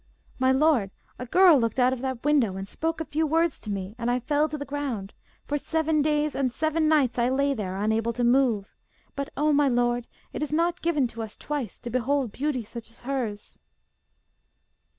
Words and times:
'My 0.39 0.51
lord, 0.51 0.89
a 1.19 1.27
girl 1.27 1.59
looked 1.59 1.79
out 1.79 1.93
of 1.93 2.01
that 2.01 2.23
window 2.25 2.57
and 2.57 2.67
spoke 2.67 2.99
a 2.99 3.05
few 3.05 3.27
words 3.27 3.59
to 3.59 3.69
me, 3.69 3.93
and 3.99 4.09
I 4.09 4.19
fell 4.19 4.49
to 4.49 4.57
the 4.57 4.65
ground. 4.65 5.13
For 5.45 5.59
seven 5.59 6.01
days 6.01 6.33
and 6.33 6.51
seven 6.51 6.87
nights 6.87 7.19
I 7.19 7.29
lay 7.29 7.53
there, 7.53 7.75
unable 7.77 8.11
to 8.13 8.23
move. 8.23 8.73
But, 9.15 9.29
O 9.37 9.53
my 9.53 9.67
lord, 9.67 10.07
it 10.33 10.41
is 10.41 10.51
not 10.51 10.81
given 10.81 11.05
to 11.09 11.21
us 11.21 11.37
twice 11.37 11.77
to 11.81 11.91
behold 11.91 12.31
beauty 12.31 12.63
such 12.63 12.89
as 12.89 13.01
hers. 13.01 13.59